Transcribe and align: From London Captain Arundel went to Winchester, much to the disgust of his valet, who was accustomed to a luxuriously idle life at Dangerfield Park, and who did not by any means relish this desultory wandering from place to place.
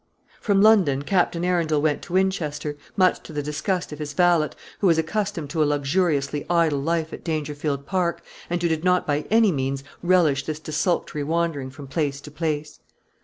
From 0.41 0.63
London 0.63 1.03
Captain 1.03 1.45
Arundel 1.45 1.79
went 1.79 2.01
to 2.01 2.13
Winchester, 2.13 2.75
much 2.97 3.21
to 3.21 3.31
the 3.31 3.43
disgust 3.43 3.91
of 3.91 3.99
his 3.99 4.13
valet, 4.13 4.49
who 4.79 4.87
was 4.87 4.97
accustomed 4.97 5.51
to 5.51 5.61
a 5.61 5.65
luxuriously 5.65 6.43
idle 6.49 6.79
life 6.81 7.13
at 7.13 7.23
Dangerfield 7.23 7.85
Park, 7.85 8.23
and 8.49 8.59
who 8.63 8.67
did 8.67 8.83
not 8.83 9.05
by 9.05 9.25
any 9.29 9.51
means 9.51 9.83
relish 10.01 10.43
this 10.47 10.59
desultory 10.59 11.23
wandering 11.23 11.69
from 11.69 11.85
place 11.85 12.19
to 12.21 12.31
place. 12.31 12.79